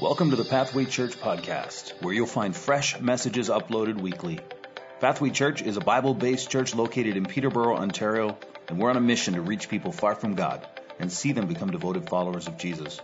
[0.00, 4.40] Welcome to the Pathway Church podcast, where you'll find fresh messages uploaded weekly.
[4.98, 8.36] Pathway Church is a Bible based church located in Peterborough, Ontario,
[8.68, 10.66] and we're on a mission to reach people far from God
[10.98, 13.00] and see them become devoted followers of Jesus.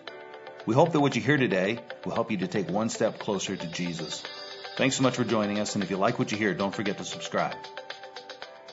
[0.66, 3.54] We hope that what you hear today will help you to take one step closer
[3.57, 4.25] to Jesus.
[4.77, 6.98] Thanks so much for joining us, and if you like what you hear, don't forget
[6.98, 7.54] to subscribe.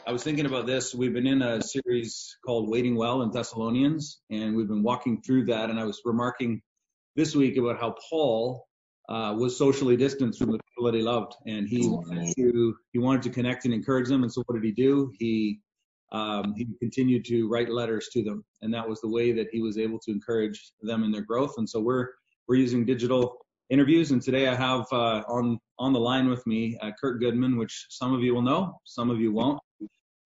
[0.08, 0.96] I was thinking about this.
[0.96, 5.46] We've been in a series called Waiting Well in Thessalonians, and we've been walking through
[5.46, 6.64] that, and I was remarking
[7.18, 8.68] this week about how Paul
[9.10, 13.00] uh, was socially distanced from the people that he loved, and he wanted to he
[13.00, 14.24] wanted to connect and encourage them.
[14.24, 15.12] And so, what did he do?
[15.18, 15.60] He
[16.12, 19.62] um, he continued to write letters to them, and that was the way that he
[19.62, 21.56] was able to encourage them in their growth.
[21.58, 22.10] And so, we're
[22.48, 23.38] we're using digital
[23.70, 27.58] interviews, and today I have uh, on on the line with me uh, Kirk Goodman,
[27.58, 29.60] which some of you will know, some of you won't.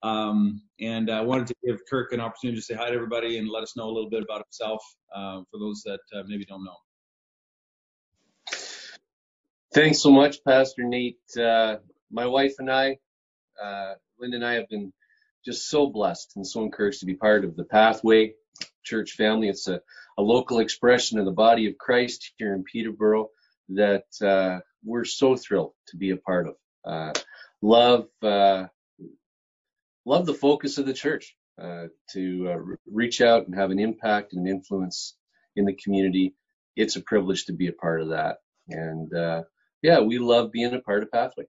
[0.03, 3.49] Um, and I wanted to give Kirk an opportunity to say hi to everybody and
[3.49, 4.83] let us know a little bit about himself
[5.15, 6.75] uh, for those that uh, maybe don't know.
[9.73, 11.19] Thanks so much, Pastor Nate.
[11.39, 11.77] Uh,
[12.11, 12.97] my wife and I,
[13.61, 14.91] uh, Linda and I, have been
[15.45, 18.33] just so blessed and so encouraged to be part of the Pathway
[18.83, 19.47] Church family.
[19.47, 19.79] It's a,
[20.17, 23.29] a local expression of the body of Christ here in Peterborough
[23.69, 26.55] that uh, we're so thrilled to be a part of.
[26.83, 27.13] Uh,
[27.61, 28.07] love
[30.11, 34.33] love the focus of the church uh, to uh, reach out and have an impact
[34.33, 35.15] and influence
[35.55, 36.35] in the community.
[36.75, 38.37] It's a privilege to be a part of that.
[38.67, 39.43] And uh,
[39.81, 41.45] yeah, we love being a part of Pathway.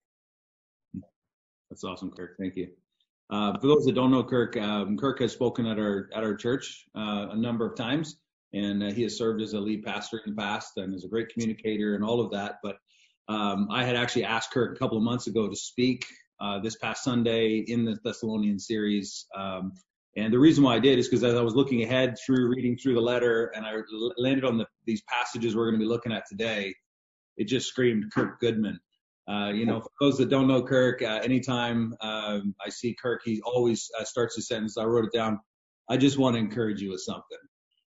[1.71, 2.37] That's awesome, Kirk.
[2.39, 2.69] Thank you.
[3.31, 6.37] Uh, for those that don't know Kirk, um, Kirk has spoken at our at our
[6.37, 8.17] church uh, a number of times,
[8.53, 11.09] and uh, he has served as a lead pastor in the past and is a
[11.09, 12.59] great communicator and all of that.
[12.63, 12.77] But
[13.29, 16.05] um, I had actually asked Kirk a couple of months ago to speak
[16.43, 19.27] uh, this past Sunday in the Thessalonian series.
[19.37, 19.73] Um,
[20.17, 22.77] and the reason why I did is because as I was looking ahead through reading
[22.77, 23.77] through the letter and I
[24.19, 26.75] landed on the, these passages we're going to be looking at today,
[27.37, 28.79] it just screamed Kirk Goodman.
[29.29, 33.23] Uh, you know, for those that don't know Kirk, uh, anytime um, I see Kirk,
[33.25, 34.77] he always uh, starts his sentence.
[34.77, 35.39] I wrote it down.
[35.89, 37.39] I just want to encourage you with something.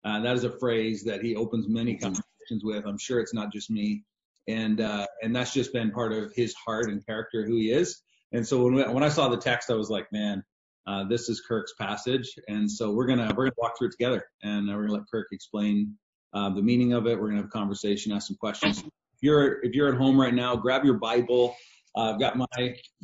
[0.05, 2.87] Uh, that is a phrase that he opens many conversations with.
[2.87, 4.05] I'm sure it's not just me,
[4.47, 8.03] and uh, and that's just been part of his heart and character, who he is.
[8.33, 10.45] And so when we, when I saw the text, I was like, man,
[10.87, 14.25] uh, this is Kirk's passage, and so we're gonna we're gonna walk through it together,
[14.43, 15.97] and we're gonna let Kirk explain
[16.33, 17.19] uh, the meaning of it.
[17.19, 18.79] We're gonna have a conversation, ask some questions.
[18.81, 21.57] If you're if you're at home right now, grab your Bible.
[21.97, 22.47] Uh, I've got my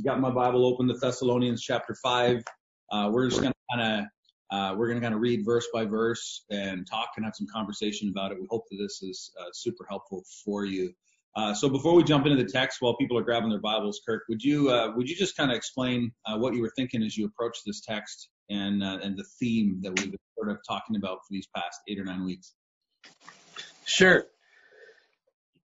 [0.05, 2.45] got my Bible open to Thessalonians chapter five.
[2.91, 6.45] Uh, we're just gonna kind of uh, we're gonna kind of read verse by verse
[6.51, 8.39] and talk and have some conversation about it.
[8.39, 10.93] We hope that this is uh, super helpful for you.
[11.35, 14.25] Uh, so before we jump into the text, while people are grabbing their Bibles, Kirk,
[14.29, 17.17] would you uh, would you just kind of explain uh, what you were thinking as
[17.17, 20.97] you approached this text and uh, and the theme that we've been sort of talking
[20.97, 22.53] about for these past eight or nine weeks?
[23.87, 24.27] Sure.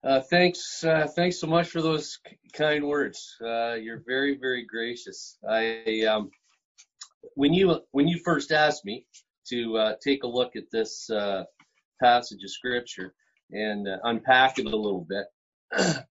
[0.04, 2.20] Uh, thanks uh, thanks so much for those
[2.54, 3.36] kind words.
[3.42, 5.40] you're very very gracious.
[5.50, 6.30] I um,
[7.34, 9.08] when you when you first asked me
[9.50, 11.09] to take a look at this
[12.00, 13.16] passage of scripture
[13.50, 15.25] and unpack it a little bit.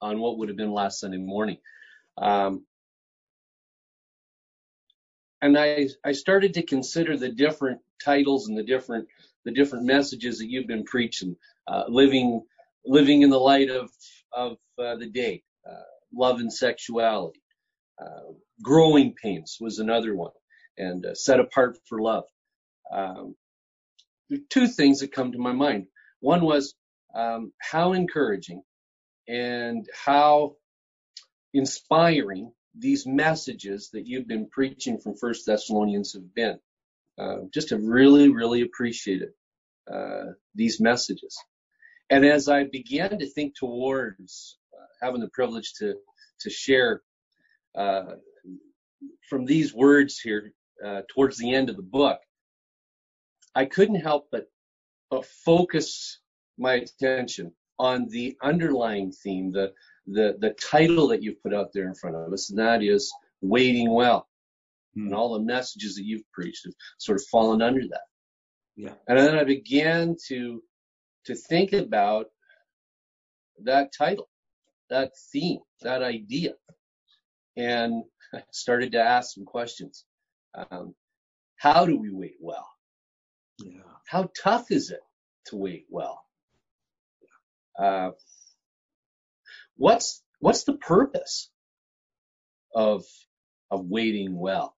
[0.00, 1.58] on what would have been last Sunday morning.
[2.16, 2.64] Um,
[5.40, 9.08] and I, I started to consider the different titles and the different
[9.44, 12.42] the different messages that you've been preaching, uh, living
[12.84, 13.90] living in the light of
[14.32, 15.82] of uh, the day, uh,
[16.12, 17.42] love and sexuality,
[18.00, 18.32] uh,
[18.62, 20.32] growing pains was another one,
[20.76, 22.24] and uh, set apart for love.
[22.92, 23.36] Um,
[24.50, 25.86] two things that come to my mind.
[26.20, 26.74] One was
[27.14, 28.62] um, how encouraging
[29.28, 30.56] and how
[31.54, 36.58] inspiring these messages that you've been preaching from First Thessalonians have been.
[37.18, 39.30] Uh, just have really, really appreciated
[39.92, 41.36] uh, these messages.
[42.10, 45.94] And as I began to think towards uh, having the privilege to
[46.42, 47.02] to share
[47.74, 48.14] uh,
[49.28, 50.52] from these words here
[50.84, 52.20] uh, towards the end of the book,
[53.54, 54.46] I couldn't help but
[55.10, 56.20] but focus
[56.58, 59.72] my attention on the underlying theme, the,
[60.06, 63.12] the, the title that you've put out there in front of us, and that is
[63.40, 64.26] waiting well.
[64.94, 65.06] Hmm.
[65.06, 68.00] And all the messages that you've preached have sort of fallen under that.
[68.76, 68.94] Yeah.
[69.08, 70.62] And then I began to
[71.26, 72.26] to think about
[73.64, 74.28] that title,
[74.88, 76.54] that theme, that idea,
[77.56, 80.04] and I started to ask some questions.
[80.70, 80.94] Um,
[81.56, 82.68] how do we wait well?
[83.58, 83.80] Yeah.
[84.06, 85.00] How tough is it
[85.46, 86.22] to wait well?
[87.78, 88.10] Uh,
[89.76, 91.48] what's what's the purpose
[92.74, 93.04] of
[93.70, 94.74] of waiting well?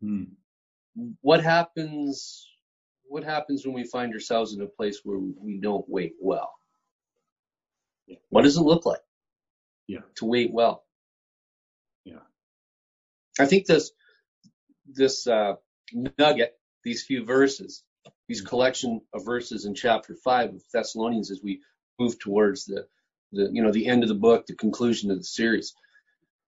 [0.00, 0.24] Hmm.
[1.22, 2.46] What happens
[3.04, 6.50] what happens when we find ourselves in a place where we don't wait well?
[8.06, 8.16] Yeah.
[8.30, 9.00] What does it look like?
[9.88, 10.00] Yeah.
[10.16, 10.82] To wait well.
[12.04, 12.20] Yeah.
[13.38, 13.90] I think this
[14.86, 15.54] this uh,
[16.18, 16.50] nugget,
[16.84, 17.82] these few verses,
[18.28, 21.60] these collection of verses in chapter five of Thessalonians, as we
[22.00, 22.86] move towards the
[23.32, 25.74] the you know the end of the book, the conclusion of the series,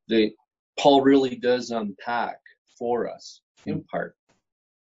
[0.08, 0.32] they
[0.78, 2.38] Paul really does unpack
[2.78, 4.16] for us in part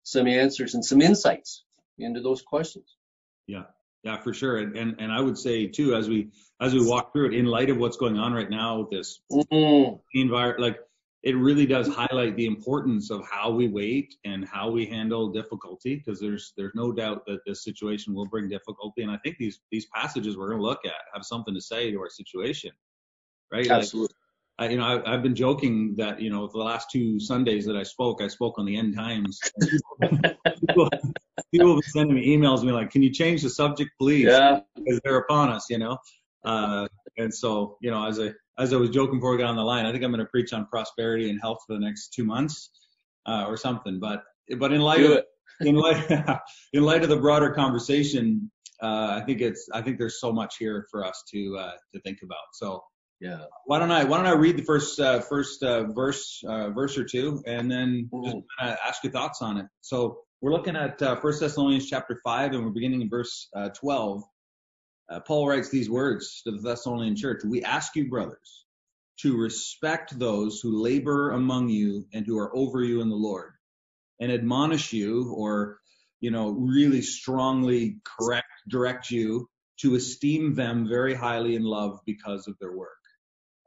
[0.04, 1.64] some answers and some insights
[1.98, 2.98] into those questions.
[3.48, 3.64] Yeah,
[4.04, 4.58] yeah, for sure.
[4.58, 6.30] And and, and I would say too, as we
[6.60, 9.22] as we walk through it, in light of what's going on right now with this
[9.32, 9.96] mm-hmm.
[10.14, 10.78] environment, like
[11.25, 15.95] it really does highlight the importance of how we wait and how we handle difficulty
[15.95, 19.60] because there's there's no doubt that this situation will bring difficulty and i think these
[19.72, 22.72] these passages we're going to look at have something to say to our situation
[23.51, 24.16] right absolutely
[24.57, 27.75] I, you know, I, have been joking that you know the last two Sundays that
[27.75, 29.38] I spoke, I spoke on the end times.
[30.01, 30.89] people,
[31.51, 34.62] people have been sending me emails, me like, "Can you change the subject, please?" Yeah,
[34.74, 35.98] because they're upon us, you know.
[36.45, 36.88] Uh,
[37.18, 39.63] and so, you know, as I as I was joking before we got on the
[39.63, 42.24] line, I think I'm going to preach on prosperity and health for the next two
[42.24, 42.72] months
[43.25, 44.00] uh, or something.
[44.00, 44.24] But
[44.57, 45.24] but in light of
[45.62, 46.10] in light
[46.74, 50.57] in light of the broader conversation, uh, I think it's I think there's so much
[50.57, 52.38] here for us to uh, to think about.
[52.54, 52.84] So
[53.19, 53.40] yeah.
[53.66, 56.98] Why don't I Why don't I read the first uh, first uh, verse uh, verse
[56.98, 59.66] or two, and then just uh, ask your thoughts on it.
[59.81, 63.50] So we're looking at uh, First Thessalonians chapter five, and we're beginning in verse
[65.10, 65.19] uh.
[65.22, 68.66] Paul writes these words to the Thessalonian church: "We ask you, brothers,
[69.22, 73.54] to respect those who labor among you and who are over you in the Lord,
[74.19, 75.80] and admonish you, or
[76.19, 79.50] you know, really strongly correct, direct you."
[79.80, 82.96] To esteem them very highly in love because of their work.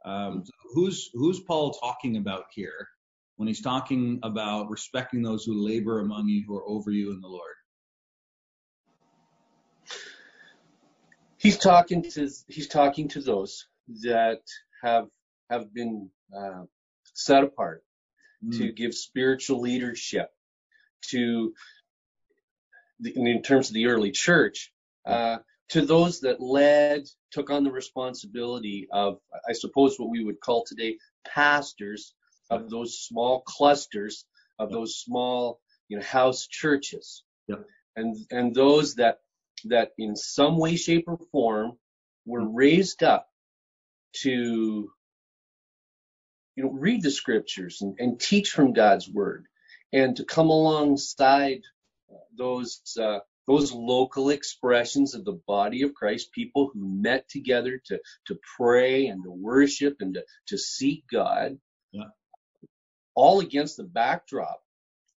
[0.05, 0.43] Um,
[0.73, 2.87] who's who's Paul talking about here
[3.35, 7.21] when he's talking about respecting those who labor among you who are over you in
[7.21, 7.53] the Lord?
[11.39, 13.67] He's talking to he's talking to those
[14.03, 14.41] that
[14.83, 15.07] have
[15.49, 16.63] have been uh,
[17.13, 17.83] set apart
[18.45, 18.57] mm.
[18.57, 20.29] to give spiritual leadership
[21.09, 21.53] to
[23.03, 24.73] in terms of the early church
[25.05, 25.37] uh,
[25.69, 30.65] to those that led, took on the responsibility of, I suppose, what we would call
[30.65, 32.13] today pastors
[32.49, 34.25] of those small clusters,
[34.57, 37.57] of those small, you know, house churches, yeah.
[37.95, 39.19] and and those that
[39.65, 41.73] that in some way, shape, or form
[42.25, 43.27] were raised up
[44.21, 44.91] to,
[46.55, 49.45] you know, read the scriptures and, and teach from God's word,
[49.93, 51.61] and to come alongside
[52.37, 53.19] those uh,
[53.49, 59.07] those local expressions of the body of Christ, people who met together to, to pray
[59.07, 61.57] and to worship and to, to seek God,
[61.91, 62.09] yeah.
[63.15, 64.61] all against the backdrop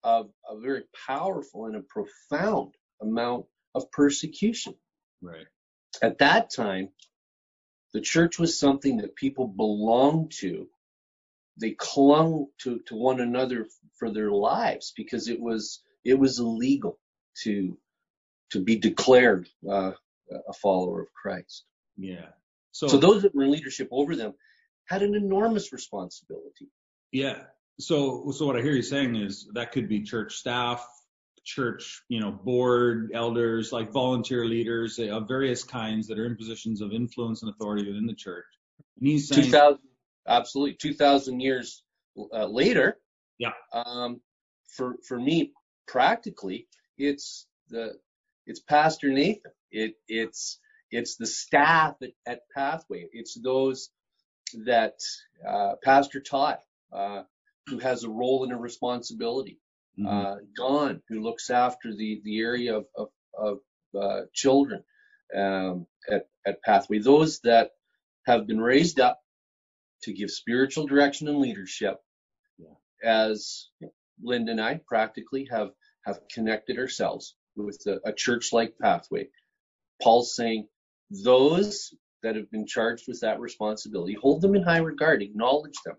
[0.04, 4.74] of a very powerful and a profound amount of persecution.
[5.22, 5.46] Right.
[6.02, 6.90] At that time,
[7.92, 10.68] the church was something that people belonged to.
[11.60, 13.66] They clung to, to one another
[13.98, 16.98] for their lives because it was it was illegal
[17.42, 17.76] to
[18.52, 19.92] to be declared uh,
[20.48, 21.64] a follower of Christ.
[21.96, 22.26] Yeah.
[22.72, 24.34] So, so those that were in leadership over them
[24.86, 26.68] had an enormous responsibility.
[27.12, 27.42] Yeah.
[27.78, 30.86] So, so what I hear you saying is that could be church staff,
[31.44, 36.80] church, you know, board, elders, like volunteer leaders of various kinds that are in positions
[36.80, 38.46] of influence and authority within the church.
[38.98, 39.78] And he's saying, 2000,
[40.28, 41.82] absolutely, 2,000 years
[42.32, 42.98] uh, later.
[43.38, 43.52] Yeah.
[43.72, 44.20] Um,
[44.68, 45.52] for for me,
[45.86, 47.94] practically, it's the
[48.46, 49.52] it's Pastor Nathan.
[49.70, 50.58] It, it's
[50.90, 53.06] it's the staff at, at Pathway.
[53.12, 53.90] It's those
[54.66, 54.98] that
[55.46, 56.58] uh, Pastor Todd,
[56.92, 57.22] uh,
[57.66, 59.58] who has a role and a responsibility.
[60.00, 60.62] Mm-hmm.
[60.62, 63.58] Uh, who looks after the the area of of, of
[64.00, 64.82] uh, children
[65.36, 66.98] um, at at Pathway.
[66.98, 67.70] Those that
[68.26, 69.20] have been raised up
[70.02, 71.98] to give spiritual direction and leadership,
[72.58, 72.74] yeah.
[73.04, 73.68] as
[74.22, 75.70] Linda and I practically have
[76.06, 79.28] have connected ourselves with a, a church like pathway.
[80.02, 80.66] Paul's saying
[81.10, 81.92] those
[82.22, 85.96] that have been charged with that responsibility, hold them in high regard, acknowledge them,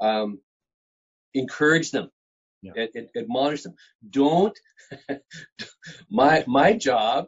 [0.00, 0.38] um,
[1.34, 2.10] encourage them,
[2.62, 2.72] yeah.
[2.76, 3.74] ad, ad, admonish them.
[4.08, 4.58] Don't.
[6.10, 7.26] my my job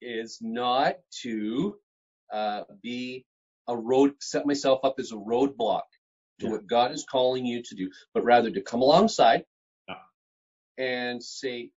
[0.00, 1.76] is not to
[2.32, 3.24] uh, be
[3.68, 5.82] a road, set myself up as a roadblock
[6.40, 6.50] to yeah.
[6.50, 9.44] what God is calling you to do, but rather to come alongside
[9.88, 9.94] yeah.
[10.78, 11.70] and say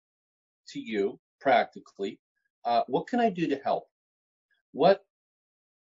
[0.70, 2.20] to you, practically,
[2.66, 3.86] uh, what can I do to help?
[4.74, 5.02] What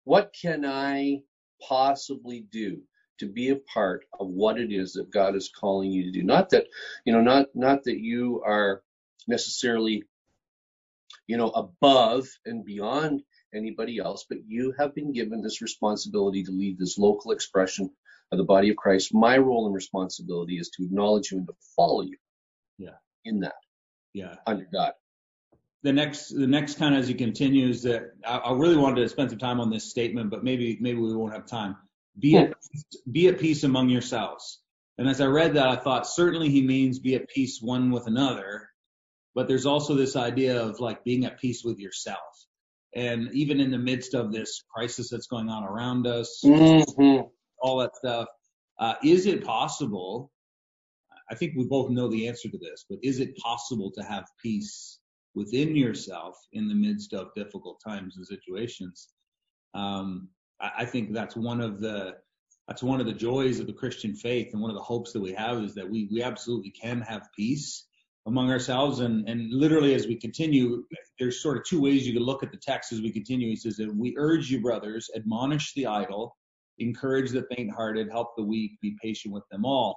[0.03, 1.21] what can I
[1.61, 2.81] possibly do
[3.25, 6.23] to be a part of what it is that God is calling you to do?
[6.23, 6.67] Not that
[7.05, 8.81] you know, not not that you are
[9.27, 10.03] necessarily
[11.27, 16.51] you know above and beyond anybody else, but you have been given this responsibility to
[16.51, 17.89] lead this local expression
[18.31, 19.13] of the body of Christ.
[19.13, 22.17] My role and responsibility is to acknowledge you and to follow you.
[22.77, 22.95] Yeah.
[23.25, 23.55] In that.
[24.13, 24.35] Yeah.
[24.45, 24.93] Under God.
[25.83, 29.09] The next, the next kind of as he continues that I, I really wanted to
[29.09, 31.75] spend some time on this statement, but maybe, maybe we won't have time.
[32.19, 32.53] Be at,
[33.11, 34.59] be at peace among yourselves.
[34.97, 38.05] And as I read that, I thought certainly he means be at peace one with
[38.07, 38.69] another,
[39.33, 42.19] but there's also this idea of like being at peace with yourself.
[42.95, 47.21] And even in the midst of this crisis that's going on around us, Mm-hmm.
[47.59, 48.27] all that stuff,
[48.79, 50.31] uh, is it possible?
[51.31, 54.25] I think we both know the answer to this, but is it possible to have
[54.43, 54.99] peace
[55.33, 59.09] within yourself in the midst of difficult times and situations?
[59.73, 60.29] Um,
[60.63, 62.15] I, think that's one of the
[62.67, 65.21] that's one of the joys of the Christian faith and one of the hopes that
[65.21, 67.85] we have is that we we absolutely can have peace
[68.25, 68.99] among ourselves.
[68.99, 70.85] And and literally as we continue
[71.19, 73.49] there's sort of two ways you can look at the text as we continue.
[73.49, 76.35] He says that we urge you brothers admonish the idle
[76.79, 79.95] encourage the faint hearted help the weak be patient with them all.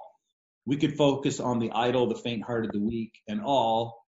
[0.65, 4.03] We could focus on the idle the faint hearted the weak and all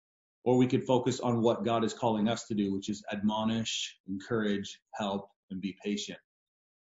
[0.46, 3.98] or we could focus on what God is calling us to do which is admonish
[4.08, 6.18] encourage help and be patient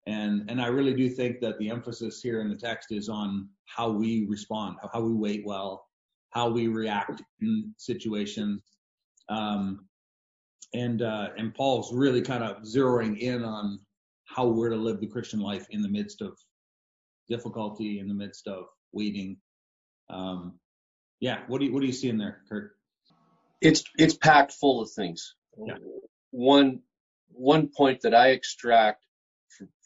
[0.08, 3.50] and and I really do think that the emphasis here in the text is on
[3.66, 5.86] how we respond, how, we wait well,
[6.30, 8.64] how we react in situations.
[9.28, 9.86] Um,
[10.74, 13.82] and uh, and Paul's really kind of zeroing in on
[14.24, 16.38] how we're to live the Christian life in the midst of
[17.30, 19.38] difficulty, in the midst of waiting.
[20.10, 20.54] Um,
[21.20, 22.72] yeah, what do you what do you see in there, Kirk?
[23.60, 25.36] It's it's packed full of things.
[25.58, 25.76] Yeah.
[26.32, 26.80] One
[27.30, 29.07] one point that I extract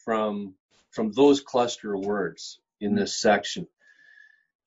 [0.04, 0.54] from
[0.90, 3.66] from those cluster of words in this section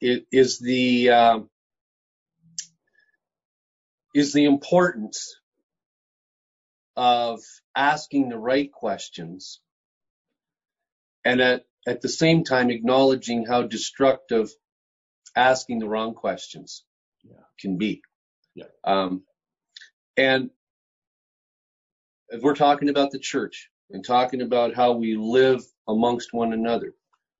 [0.01, 1.49] it is the um,
[4.15, 5.35] is the importance
[6.95, 7.41] of
[7.75, 9.59] asking the right questions
[11.25, 14.49] and at, at the same time acknowledging how destructive
[15.35, 16.83] asking the wrong questions
[17.23, 17.43] Yeah.
[17.59, 18.01] can be.
[18.55, 18.65] Yeah.
[18.83, 19.23] Um,
[20.17, 20.49] and
[22.29, 26.93] if we're talking about the church and talking about how we live amongst one another,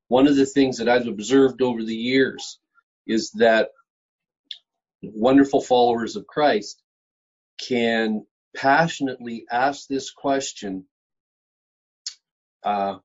[0.08, 2.60] one of the things that I've observed over the years
[3.08, 3.70] is that
[5.02, 6.82] wonderful followers of Christ
[7.60, 8.26] can
[8.56, 10.86] passionately ask this question
[12.64, 12.98] uh,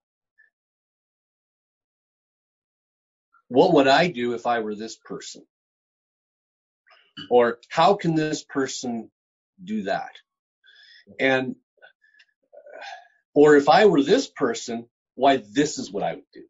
[3.50, 5.42] What would I do if I were this person?
[7.28, 9.10] Or how can this person
[9.62, 10.12] do that?
[11.18, 11.56] And
[13.34, 16.42] or if I were this person, why this is what I would do.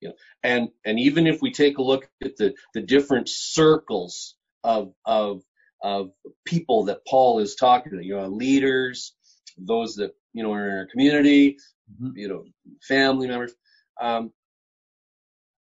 [0.00, 4.36] You know, and and even if we take a look at the the different circles
[4.64, 5.42] of of
[5.82, 6.12] of
[6.44, 9.14] people that Paul is talking to, you know, leaders,
[9.58, 11.58] those that you know are in our community,
[12.00, 12.16] Mhm.
[12.16, 12.44] you know,
[12.86, 13.52] family members.
[14.00, 14.32] Um,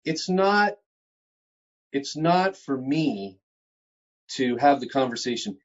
[0.04, 0.74] it's not
[1.92, 3.38] it's not for me
[4.32, 5.58] to have the conversation.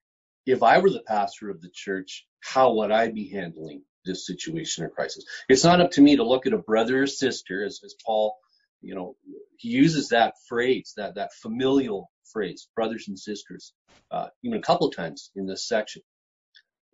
[0.45, 4.83] If I were the pastor of the church, how would I be handling this situation
[4.83, 5.25] or crisis?
[5.49, 8.35] It's not up to me to look at a brother or sister, as, as Paul,
[8.81, 9.15] you know,
[9.57, 13.73] he uses that phrase, that that familial phrase, brothers and sisters,
[14.11, 16.01] uh, even a couple of times in this section.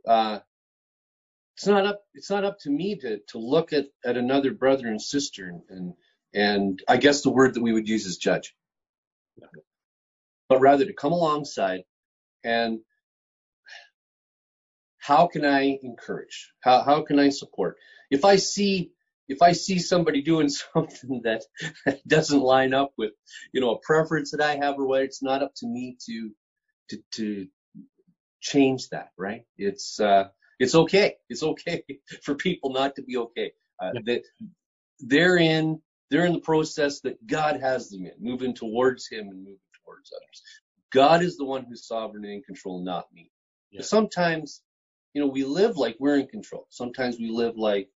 [0.07, 0.39] Uh,
[1.57, 2.01] it's not up.
[2.13, 5.61] It's not up to me to to look at at another brother and sister and
[5.69, 5.93] and,
[6.33, 8.55] and I guess the word that we would use is judge,
[10.49, 11.83] but rather to come alongside
[12.43, 12.79] and
[15.01, 16.51] how can I encourage?
[16.61, 17.77] How how can I support?
[18.11, 18.93] If I see
[19.29, 21.43] if I see somebody doing something that
[22.07, 23.13] doesn't line up with
[23.53, 26.31] you know a preference that I have or what, it's not up to me to
[26.91, 27.47] to to
[28.41, 29.43] change that, right?
[29.57, 30.29] It's uh
[30.59, 31.15] it's okay.
[31.29, 31.83] It's okay
[32.23, 33.53] for people not to be okay.
[33.81, 34.01] Uh, Yeah.
[34.05, 34.23] That
[35.01, 35.81] they're in
[36.11, 40.11] they're in the process that God has them in, moving towards Him and moving towards
[40.15, 40.43] others.
[40.93, 43.31] God is the one who's sovereign and in control, not me.
[43.71, 43.83] Yeah.
[43.83, 44.63] Sometimes,
[45.13, 46.67] you know, we live like we're in control.
[46.69, 47.89] Sometimes we live like,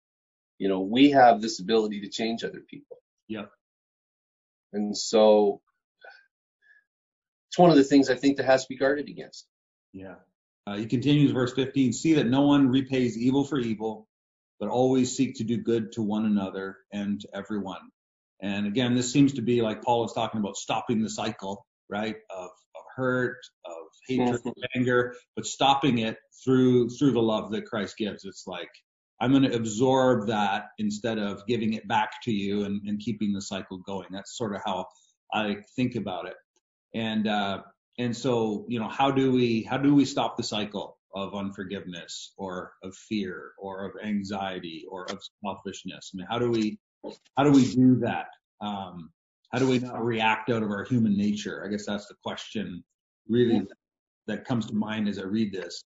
[0.59, 2.99] you know, we have this ability to change other people.
[3.28, 3.47] Yeah.
[4.73, 5.61] And so
[7.49, 9.47] it's one of the things I think that has to be guarded against.
[9.92, 10.16] Yeah.
[10.66, 14.09] Uh, he continues, verse 15 See that no one repays evil for evil,
[14.59, 17.90] but always seek to do good to one another and to everyone.
[18.40, 22.16] And again, this seems to be like Paul is talking about stopping the cycle, right?
[22.30, 22.50] Of, of
[22.96, 28.24] hurt, of hatred, of anger, but stopping it through through the love that Christ gives.
[28.24, 28.70] It's like
[29.20, 33.32] I'm going to absorb that instead of giving it back to you and, and keeping
[33.32, 34.08] the cycle going.
[34.10, 34.86] That's sort of how
[35.32, 36.34] I think about it.
[36.94, 37.62] And uh,
[37.98, 42.32] and so you know how do we how do we stop the cycle of unforgiveness
[42.36, 46.10] or of fear or of anxiety or of selfishness?
[46.12, 46.78] I mean, how do we
[47.36, 48.26] how do we do that?
[48.60, 49.10] Um,
[49.54, 51.62] how do we not react out of our human nature?
[51.64, 52.82] I guess that's the question
[53.28, 53.62] really
[54.26, 55.84] that comes to mind as I read this.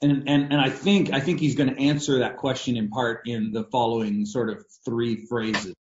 [0.00, 3.28] And and and I think I think he's going to answer that question in part
[3.28, 5.74] in the following sort of three phrases,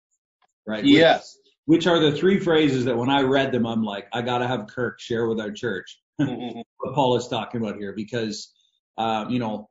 [0.67, 0.83] right?
[0.83, 1.37] Yes.
[1.67, 4.39] Which, which are the three phrases that when I read them, I'm like, I got
[4.39, 8.51] to have Kirk share with our church what Paul is talking about here because,
[8.97, 9.69] um, you know,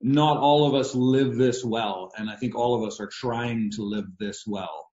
[0.00, 3.72] not all of us live this well, and I think all of us are trying
[3.72, 4.91] to live this well.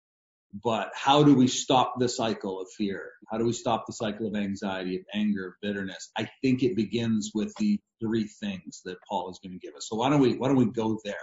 [0.62, 3.10] But how do we stop the cycle of fear?
[3.28, 6.10] How do we stop the cycle of anxiety, of anger, of bitterness?
[6.16, 9.88] I think it begins with the three things that Paul is going to give us.
[9.88, 11.14] So why don't we why don't we go there?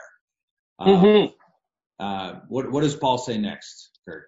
[0.77, 1.33] Uh, Mhm.
[1.99, 4.25] uh, what what does Paul say next, Kirk?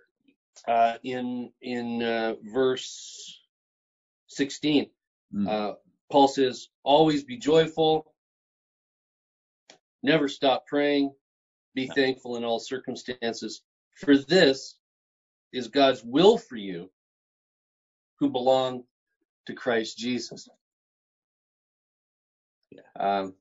[0.68, 3.42] Uh, in in uh, verse
[4.28, 4.90] 16,
[5.34, 5.48] Mm.
[5.48, 5.76] uh,
[6.12, 8.14] Paul says, "Always be joyful,
[10.04, 11.14] never stop praying,
[11.74, 13.62] be thankful in all circumstances,
[13.96, 14.78] for this
[15.52, 16.92] is God's will for you
[18.20, 18.84] who belong
[19.48, 20.50] to Christ Jesus."
[22.72, 22.82] Yeah.
[23.00, 23.36] Um,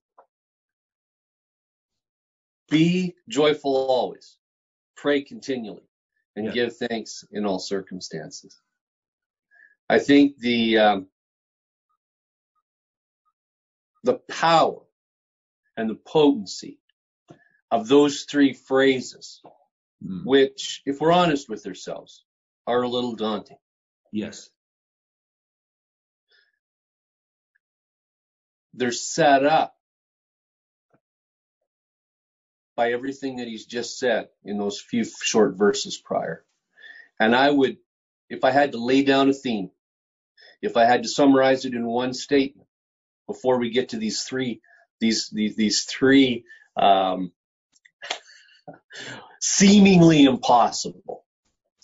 [2.70, 4.38] be joyful always,
[4.96, 5.88] pray continually,
[6.36, 6.52] and Yeah.
[6.52, 8.60] give thanks in all circumstances.
[9.88, 11.08] I think the um,
[14.02, 14.82] the power
[15.76, 16.78] and the potency
[17.70, 19.42] of those three phrases,
[20.04, 20.24] Mm.
[20.24, 22.24] which, if we're honest with ourselves,
[22.66, 23.56] are a little daunting.
[24.12, 24.50] Yes.
[28.74, 29.74] They're set up
[32.76, 36.44] by everything that he's just said in those few short verses prior.
[37.18, 37.78] And I would,
[38.28, 39.70] if I had to lay down a theme,
[40.60, 42.68] if I had to summarize it in one statement
[43.26, 44.60] before we get to these three,
[45.00, 46.44] these, these, these three,
[46.76, 47.32] um,
[49.40, 51.24] seemingly impossible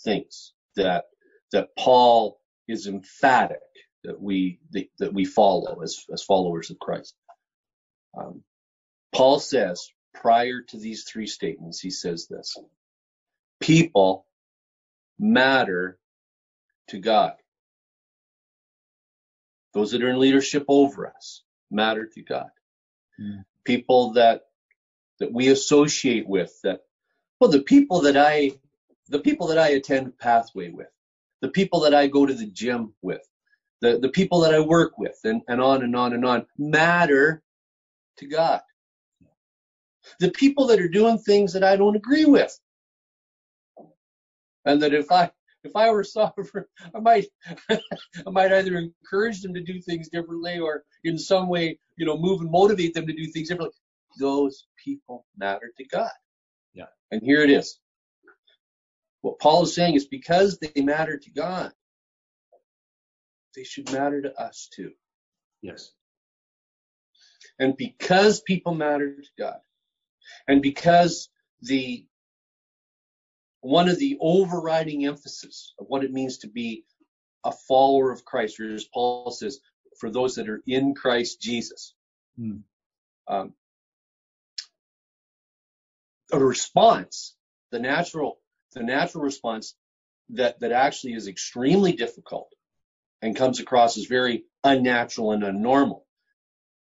[0.03, 1.05] things that,
[1.51, 3.59] that Paul is emphatic
[4.03, 7.15] that we, that, that we follow as, as followers of Christ.
[8.17, 8.43] Um,
[9.13, 12.57] Paul says prior to these three statements, he says this,
[13.59, 14.25] people
[15.19, 15.99] matter
[16.89, 17.33] to God.
[19.73, 22.49] Those that are in leadership over us matter to God.
[23.19, 23.43] Mm.
[23.63, 24.41] People that
[25.19, 26.81] that we associate with that
[27.41, 28.53] well the people that I
[29.09, 30.87] the people that I attend pathway with,
[31.41, 33.21] the people that I go to the gym with,
[33.81, 37.43] the, the people that I work with and, and on and on and on matter
[38.19, 38.61] to God.
[40.19, 42.57] The people that are doing things that I don't agree with.
[44.65, 45.31] And that if I
[45.63, 47.25] if I were sovereign, I might
[47.69, 52.17] I might either encourage them to do things differently or in some way, you know,
[52.17, 53.75] move and motivate them to do things differently.
[54.19, 56.11] Those people matter to God.
[56.73, 56.85] Yeah.
[57.11, 57.79] And here it is.
[59.21, 61.71] What Paul is saying is because they matter to God,
[63.55, 64.91] they should matter to us too.
[65.61, 65.91] Yes.
[67.59, 69.59] And because people matter to God,
[70.47, 71.29] and because
[71.61, 72.05] the
[73.61, 76.83] one of the overriding emphasis of what it means to be
[77.45, 79.59] a follower of Christ, or as Paul says,
[79.99, 81.93] for those that are in Christ Jesus,
[82.37, 82.57] Hmm.
[83.27, 83.53] um,
[86.31, 87.35] a response,
[87.71, 88.39] the natural,
[88.73, 89.75] the natural response
[90.29, 92.53] that that actually is extremely difficult
[93.21, 96.03] and comes across as very unnatural and unnormal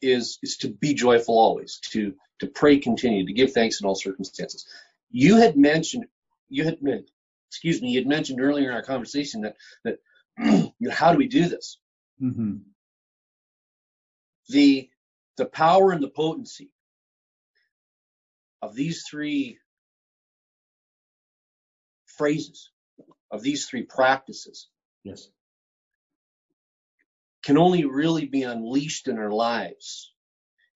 [0.02, 3.94] is is to be joyful always, to to pray continue, to give thanks in all
[3.94, 4.66] circumstances.
[5.10, 6.06] You had mentioned,
[6.48, 7.10] you had meant,
[7.50, 9.98] excuse me, you had mentioned earlier in our conversation that that
[10.38, 11.78] you know, how do we do this?
[12.18, 12.56] hmm
[14.48, 14.90] The
[15.36, 16.70] the power and the potency
[18.66, 19.58] of these three
[22.18, 22.70] phrases,
[23.32, 24.68] of these three practices,
[25.04, 25.28] Yes.
[27.44, 30.12] can only really be unleashed in our lives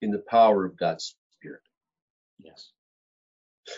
[0.02, 1.62] in the power of God's Spirit.
[2.40, 2.70] Yes.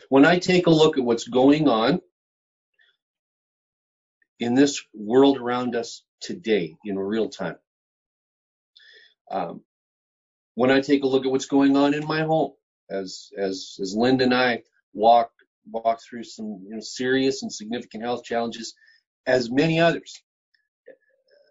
[0.08, 2.00] When I take a look at what's going on
[4.40, 7.58] in this world around us today in real time,
[9.30, 9.62] um,
[10.54, 12.52] when I take a look at what's going on in my home,
[12.90, 15.30] as as as Linda and I walk
[15.70, 18.74] walk through some you know, serious and significant health challenges,
[19.26, 20.22] as many others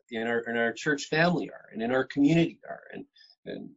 [0.09, 3.05] in our in our church family are, and in our community are, and
[3.45, 3.69] and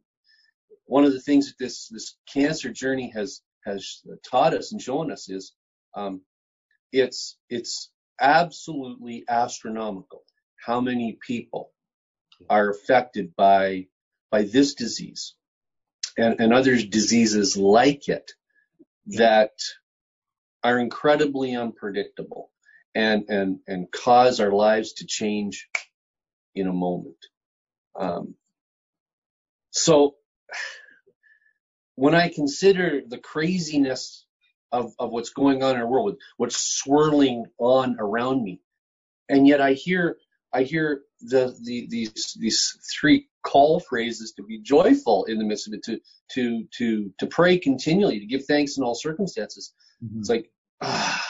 [0.85, 5.11] one of the things that this this cancer journey has has taught us and shown
[5.11, 5.53] us is
[5.95, 6.21] um,
[6.91, 10.23] it's it's absolutely astronomical
[10.63, 11.71] how many people
[12.49, 13.87] are affected by
[14.31, 15.35] by this disease
[16.17, 18.31] and, and other diseases like it
[19.07, 19.51] that
[20.63, 22.49] are incredibly unpredictable
[22.95, 25.67] and, and, and cause our lives to change
[26.55, 27.17] in a moment.
[27.95, 28.35] Um,
[29.71, 30.15] so
[31.95, 34.25] when I consider the craziness
[34.71, 38.61] of, of what's going on in our world, what's swirling on around me,
[39.29, 40.17] and yet I hear
[40.53, 45.67] I hear the, the these these three call phrases to be joyful in the midst
[45.67, 45.99] of it, to
[46.33, 49.73] to to to pray continually, to give thanks in all circumstances.
[50.03, 50.19] Mm-hmm.
[50.19, 50.51] It's like
[50.81, 51.25] ah,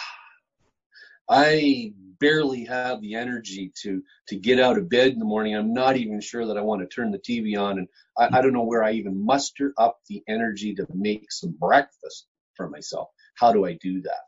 [1.30, 5.56] I barely have the energy to to get out of bed in the morning.
[5.56, 8.42] I'm not even sure that I want to turn the TV on, and I, I
[8.42, 13.10] don't know where I even muster up the energy to make some breakfast for myself.
[13.36, 14.24] How do I do that?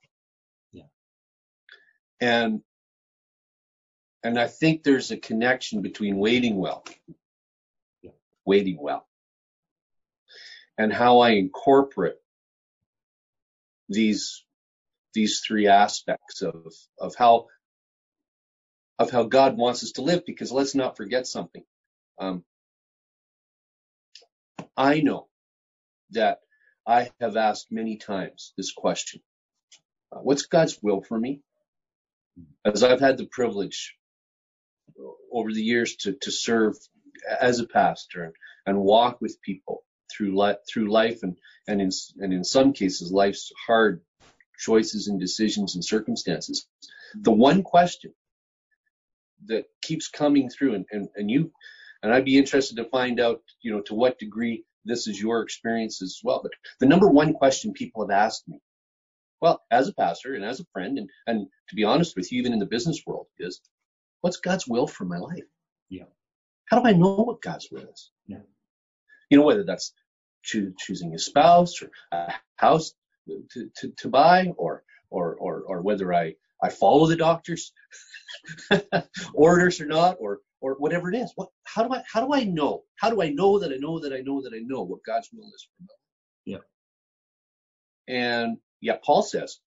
[0.71, 0.83] Yeah.
[2.19, 2.61] And
[4.27, 6.83] and I think there's a connection between waiting well,
[8.45, 9.07] waiting well,
[10.77, 12.17] and how I incorporate
[13.87, 14.43] these
[15.13, 17.47] these three aspects of of how
[18.99, 20.25] of how God wants us to live.
[20.25, 21.63] Because let's not forget something.
[22.19, 22.43] Um,
[24.75, 25.29] I know
[26.11, 26.39] that
[26.85, 29.21] I have asked many times this question:
[30.11, 31.39] uh, What's God's will for me?
[32.65, 33.96] As I've had the privilege
[35.39, 36.75] over the years to to serve
[37.41, 38.33] as a pastor and,
[38.65, 43.11] and walk with people through life through life and and in and in some cases
[43.11, 44.01] life's hard
[44.59, 46.67] choices and decisions and circumstances.
[47.13, 48.13] The one question
[49.45, 51.51] that keeps coming through and, and, and you
[52.01, 55.41] and I'd be interested to find out, you know, to what degree this is your
[55.41, 56.39] experience as well.
[56.41, 58.61] But the number one question people have asked me,
[59.41, 62.39] well, as a pastor and as a friend, and, and to be honest with you,
[62.39, 63.61] even in the business world, is
[64.21, 65.45] what's God's will for my life?
[65.89, 66.05] Yeah.
[66.65, 68.11] How do I know what God's will is?
[68.27, 68.39] Yeah.
[69.29, 69.93] You know, whether that's
[70.43, 72.93] cho- choosing a spouse or a house
[73.51, 77.73] to, to, to buy or, or, or, or whether I, I follow the doctor's
[79.33, 81.31] orders or not, or, or whatever it is.
[81.35, 82.83] What, how do I, how do I know?
[82.97, 85.29] How do I know that I know that I know that I know what God's
[85.33, 85.89] will is for me?
[86.45, 86.59] Yeah.
[88.07, 89.59] And yeah, Paul says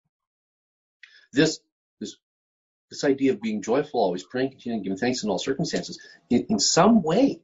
[1.34, 1.60] this,
[2.90, 6.00] this, idea of being joyful, always praying, continuing, giving thanks in all circumstances,
[6.30, 7.42] in, in some way,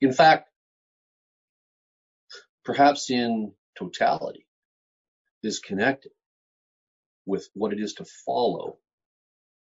[0.00, 0.50] in fact,
[2.64, 4.46] perhaps in totality,
[5.42, 6.12] is connected
[7.26, 8.78] with what it is to follow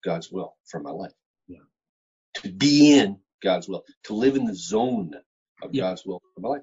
[0.03, 1.13] God's will for my life.
[1.47, 1.59] Yeah.
[2.35, 5.13] To be in God's will, to live in the zone
[5.61, 5.83] of yeah.
[5.83, 6.61] God's will for my life.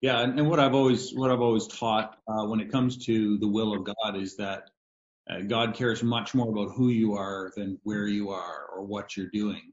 [0.00, 3.38] Yeah, and, and what I've always what I've always taught uh, when it comes to
[3.38, 4.68] the will of God is that
[5.30, 9.16] uh, God cares much more about who you are than where you are or what
[9.16, 9.72] you're doing.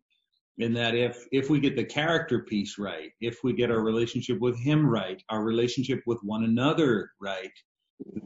[0.58, 4.40] In that if if we get the character piece right, if we get our relationship
[4.40, 7.52] with Him right, our relationship with one another right,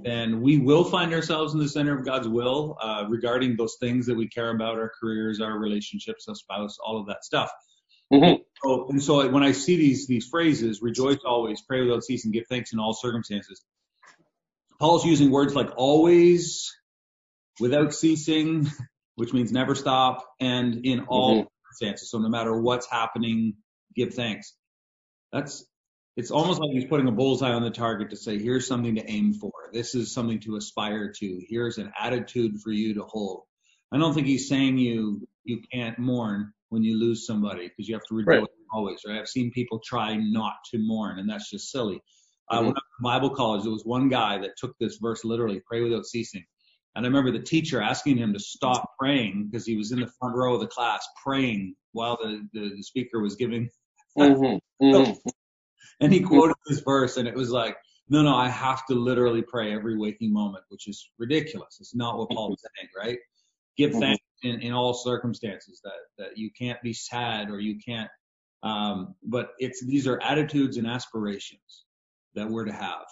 [0.04, 4.06] then we will find ourselves in the center of God's will uh, regarding those things
[4.08, 7.52] that we care about, our careers, our relationships, our spouse, all of that stuff.
[8.12, 8.42] Mm-hmm.
[8.64, 12.46] So, and so when I see these these phrases, rejoice always, pray without ceasing, give
[12.48, 13.64] thanks in all circumstances.
[14.80, 16.72] Paul's using words like always,
[17.60, 18.70] without ceasing,
[19.16, 21.48] which means never stop, and in all mm-hmm.
[21.66, 22.12] circumstances.
[22.12, 23.56] So no matter what's happening,
[23.96, 24.54] give thanks.
[25.32, 25.66] That's
[26.18, 29.10] it's almost like he's putting a bullseye on the target to say, here's something to
[29.10, 29.52] aim for.
[29.74, 31.42] This is something to aspire to.
[31.50, 33.44] Here's an attitude for you to hold.
[33.92, 37.96] I don't think he's saying you you can't mourn when you lose somebody because you
[37.96, 38.50] have to rejoice right.
[38.74, 39.20] always, right?
[39.20, 42.02] I've seen people try not to mourn, and that's just silly.
[42.52, 42.58] Mm-hmm.
[42.58, 45.24] Uh, when I was in Bible college, there was one guy that took this verse
[45.24, 46.46] literally, pray without ceasing.
[46.96, 50.10] And I remember the teacher asking him to stop praying because he was in the
[50.20, 53.70] front row of the class praying while the, the, the speaker was giving.
[54.18, 54.86] Mm-hmm.
[54.86, 55.12] Mm-hmm.
[56.02, 57.78] And he quoted this verse, and it was like,
[58.10, 61.78] no, no, I have to literally pray every waking moment, which is ridiculous.
[61.80, 63.18] It's not what Paul is saying, right?
[63.78, 64.00] Give mm-hmm.
[64.02, 68.10] thanks in, in all circumstances that, that you can't be sad or you can't,
[68.62, 71.86] um, but it's, these are attitudes and aspirations
[72.34, 73.06] that we're to have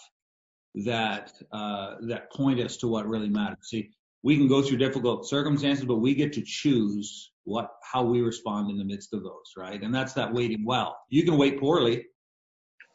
[0.76, 3.58] that, uh, that point us to what really matters.
[3.62, 3.90] See,
[4.22, 8.70] we can go through difficult circumstances, but we get to choose what, how we respond
[8.70, 9.80] in the midst of those, right?
[9.82, 10.96] And that's that waiting well.
[11.10, 12.06] You can wait poorly,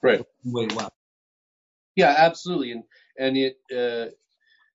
[0.01, 0.23] Right.
[0.45, 0.91] Way well.
[1.95, 2.83] Yeah, absolutely, and
[3.17, 4.11] and it uh,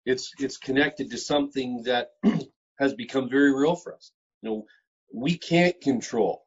[0.04, 2.10] it's it's connected to something that
[2.78, 4.12] has become very real for us.
[4.42, 4.66] You know,
[5.14, 6.44] we can't control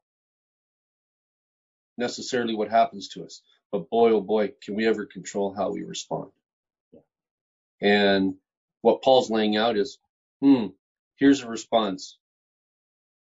[1.97, 3.41] necessarily what happens to us,
[3.71, 6.29] but boy, oh boy, can we ever control how we respond?
[7.81, 8.35] And
[8.81, 9.99] what Paul's laying out is,
[10.41, 10.67] hmm,
[11.17, 12.17] here's a response.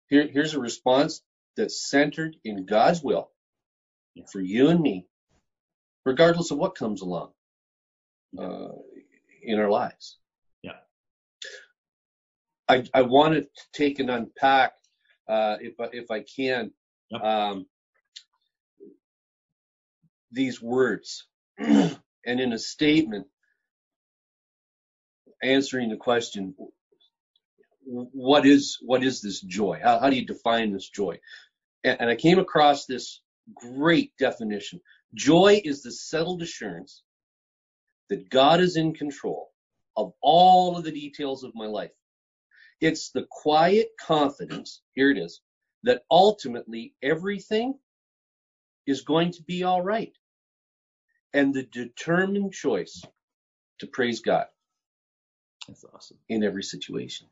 [0.09, 1.23] Here, here's a response
[1.57, 3.31] that's centered in God's will
[4.33, 5.07] for you and me
[6.07, 7.31] regardless of what comes along.
[8.39, 8.69] uh,
[9.43, 10.19] in our lives.
[10.63, 10.73] Yeah.
[12.69, 14.73] I, I want to take and unpack,
[15.29, 16.73] uh, if, I, if I can,
[17.11, 17.23] Yep.
[17.23, 17.67] um,
[20.33, 21.27] these words.
[21.59, 23.27] and in a statement,
[25.43, 26.55] answering the question,
[27.85, 29.81] what is what is this joy?
[29.83, 31.19] How, how do you define this joy?
[31.85, 33.21] And, and I came across this
[33.55, 34.81] great definition.
[35.15, 37.03] Joy is the settled assurance
[38.09, 39.51] that God is in control
[39.97, 41.91] of all of the details of my life.
[42.81, 45.41] It's the quiet confidence, here it is,
[45.85, 47.75] that ultimately everything
[48.87, 50.13] is going to be all right.
[51.35, 53.03] And the determined choice
[53.81, 54.47] to praise God
[55.69, 56.19] That's awesome.
[56.29, 57.29] in every situation.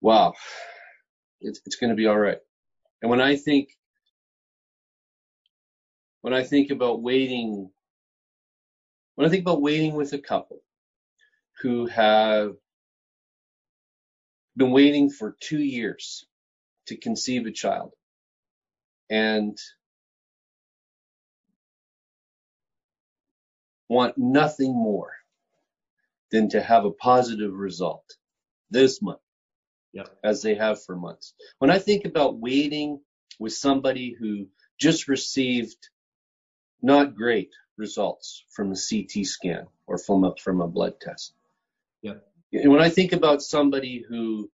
[0.00, 0.34] Wow.
[1.40, 2.38] It's, it's going to be all right.
[3.02, 3.70] And when I think,
[6.22, 7.70] when I think about waiting,
[9.16, 10.60] when I think about waiting with a couple
[11.62, 12.52] who have
[14.56, 16.26] been waiting for two years
[16.86, 17.92] to conceive a child
[19.10, 19.58] and
[23.92, 25.12] want nothing more
[26.30, 28.04] than to have a positive result
[28.70, 29.20] this month
[29.92, 30.08] Yep.
[30.24, 31.34] as they have for months.
[31.58, 33.00] When I think about waiting
[33.38, 34.46] with somebody who
[34.80, 35.76] just received
[36.80, 41.34] not great results from a CT scan or from a, from a blood test.
[42.02, 42.26] Yep.
[42.52, 44.50] And when I think about somebody who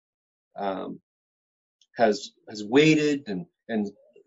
[0.57, 1.01] um,
[1.97, 3.87] has has waited and and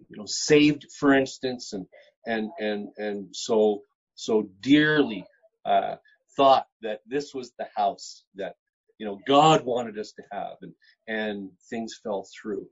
[0.09, 1.85] you know saved, for instance, and
[2.25, 3.83] and and and so
[4.19, 5.23] so dearly
[5.63, 5.95] uh,
[6.35, 8.55] thought that this was the house that
[8.97, 10.73] you know God wanted us to have, and
[11.07, 12.67] and things fell through.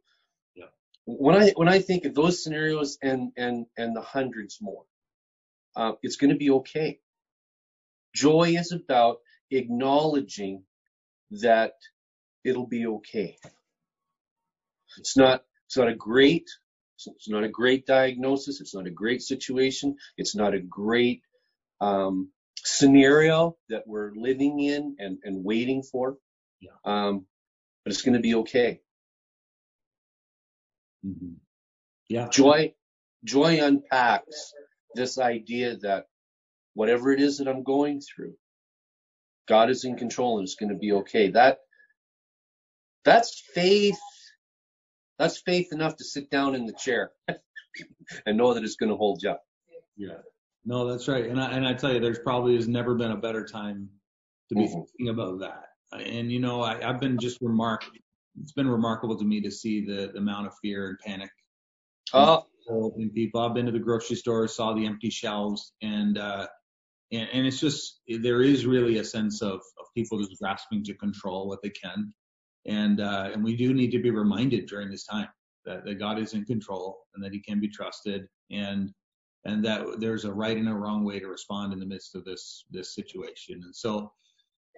[0.56, 0.66] Yeah.
[1.06, 4.84] When I when I think of those scenarios and and and the hundreds more,
[5.78, 7.00] uh, it's going to be okay.
[8.14, 10.64] Joy is about acknowledging
[11.32, 11.76] that
[12.44, 13.38] it'll be okay.
[14.98, 16.50] It's not it's not a great
[17.06, 18.60] it's not a great diagnosis.
[18.60, 19.96] It's not a great situation.
[20.18, 21.22] It's not a great
[21.82, 22.30] um,
[22.64, 26.18] scenario that we're living in and, and waiting for.
[26.62, 26.72] Yeah.
[26.86, 27.26] Um,
[27.86, 28.82] but it's going to be okay.
[31.04, 31.34] hmm
[32.10, 32.30] Yeah.
[32.30, 32.74] Joy,
[33.26, 34.54] joy unpacks
[34.96, 36.06] this idea that
[36.76, 38.36] whatever it is that I'm going through,
[39.50, 41.32] God is in control and it's going to be okay.
[41.32, 41.60] That,
[43.06, 44.00] that's faith.
[45.20, 47.12] That's faith enough to sit down in the chair
[48.26, 49.44] and know that it's going to hold you up.
[49.98, 50.20] Yeah.
[50.68, 51.26] No, that's right.
[51.26, 53.90] And I and I tell you, there's probably has never been a better time
[54.50, 54.74] to be Mhm.
[54.74, 55.70] thinking about that.
[55.94, 57.86] And you know, I, I've been just remark.
[58.42, 61.32] It's been remarkable to me to see the, the amount of fear and panic
[62.14, 62.46] Oh,
[62.98, 63.40] in people.
[63.40, 66.48] I've been to the grocery store, saw the empty shelves, and uh,
[67.14, 70.94] and, and it's just there is really a sense of of people just grasping to
[70.96, 72.14] control what they can,
[72.66, 75.30] and uh, and we do need to be reminded during this time
[75.66, 78.94] that, that God is in control and that He can be trusted, and
[79.48, 82.26] and that there's a right and a wrong way to respond in the midst of
[82.26, 83.62] this this situation.
[83.64, 84.12] And so,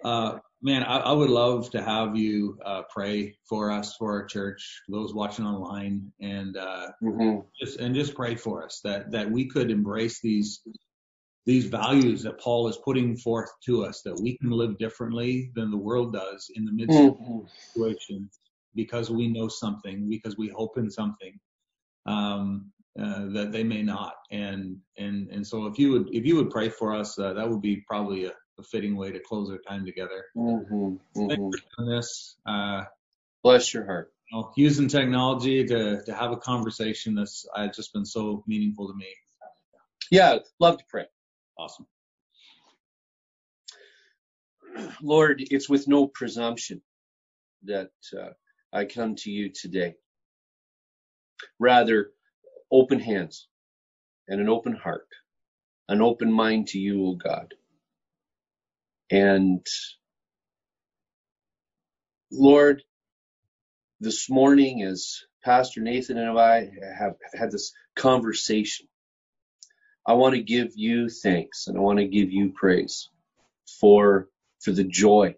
[0.04, 4.24] uh, man, I, I would love to have you uh, pray for us, for our
[4.24, 7.44] church, those watching online, and uh, mhm.
[7.60, 10.62] just and just pray for us that that we could embrace these
[11.46, 15.70] these values that Paul is putting forth to us, that we can live differently than
[15.70, 17.48] the world does in the midst of Mhm.
[17.74, 18.38] situations
[18.74, 21.40] because we know something, because we hope in something
[22.06, 24.14] um, uh, that they may not.
[24.30, 27.48] And and and so if you would if you would pray for us, uh, that
[27.48, 30.24] would be probably a, a fitting way to close our time together.
[30.36, 30.98] Mhm.
[31.14, 31.52] Thank Mhm.
[31.52, 32.36] you for doing this.
[32.46, 32.84] Uh,
[33.42, 34.12] Bless your heart.
[34.30, 38.88] you know, using technology to to have a conversation that's uh, just been so meaningful
[38.88, 39.06] to me.
[40.10, 41.06] Yeah, love to pray.
[41.56, 41.86] Awesome.
[45.02, 46.82] Lord, it's with no presumption
[47.64, 48.30] that uh,
[48.72, 49.94] I come to you today.
[51.58, 52.12] Rather,
[52.72, 53.48] open hands
[54.28, 55.08] and an open heart,
[55.88, 57.54] an open mind to you, O God.
[59.10, 59.66] And
[62.32, 62.82] Lord,
[64.00, 68.88] this morning as Pastor Nathan and I have had this conversation,
[70.06, 73.08] I want to give you thanks and I want to give you praise
[73.80, 74.28] for
[74.60, 75.36] for the joy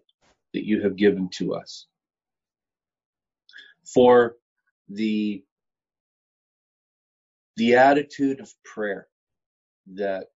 [0.53, 1.87] that you have given to us.
[3.93, 4.35] For
[4.89, 5.43] the
[7.57, 9.07] the attitude of prayer
[9.95, 10.27] that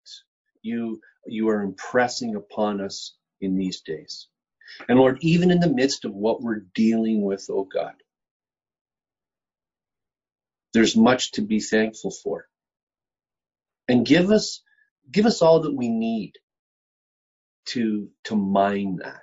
[0.63, 4.27] you you are impressing upon us in these days.
[4.89, 7.93] And Lord, even in the midst of what we're dealing with, oh God,
[10.73, 12.45] there's much to be thankful for.
[13.89, 14.63] and give us
[15.11, 16.33] give us all that we need
[17.67, 19.21] to to mine that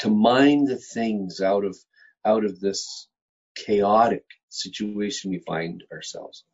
[0.00, 1.76] to mine the things out of
[2.24, 3.08] out of this
[3.56, 6.44] chaotic situation we find ourselves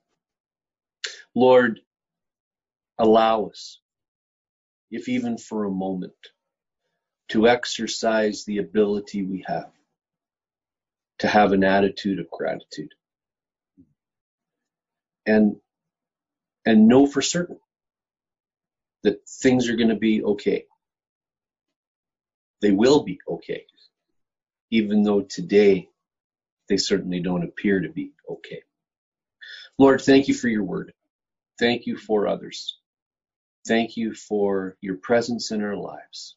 [1.35, 1.81] lord
[2.99, 3.81] allow us
[4.91, 6.13] if even for a moment
[7.29, 9.71] to exercise the ability we have
[11.19, 12.93] to have an attitude of gratitude
[15.27, 15.57] and
[16.65, 17.59] and know for certain
[19.03, 20.65] that things are going to be okay.
[22.61, 23.67] They will be okay,
[24.71, 25.89] even though today
[26.69, 28.63] they certainly don't appear to be okay.
[29.79, 30.93] Lord, thank you for your word.
[31.63, 32.77] Thank you for others.
[33.69, 36.35] Thank you for your presence in our lives.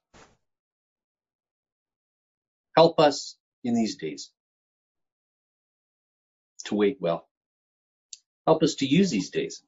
[2.78, 4.30] Help us in these days
[6.66, 7.28] to wait well.
[8.46, 9.64] Help us to use these days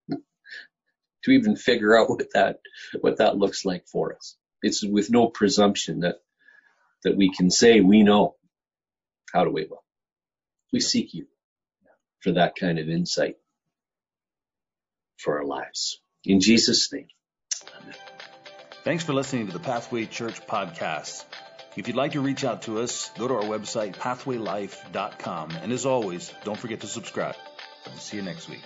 [0.10, 2.58] to even figure out what that
[3.00, 4.36] what that looks like for us.
[4.62, 6.16] It's with no presumption that
[7.04, 8.34] that we can say we know
[9.32, 9.84] how to wait well.
[10.72, 11.28] We seek you
[12.18, 13.36] for that kind of insight
[15.18, 16.00] for our lives.
[16.24, 17.08] In Jesus' name.
[17.80, 17.94] Amen.
[18.84, 21.24] Thanks for listening to the Pathway Church podcast.
[21.76, 25.50] If you'd like to reach out to us, go to our website, pathwaylife.com.
[25.62, 27.36] And as always, don't forget to subscribe.
[27.96, 28.62] See you next week.